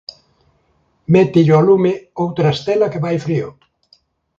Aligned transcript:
Mételle 1.13 1.53
ao 1.55 1.65
lume 1.69 1.93
outra 2.23 2.53
estela 2.55 2.91
que 2.91 3.03
vai 3.05 3.15
frío! 3.25 3.49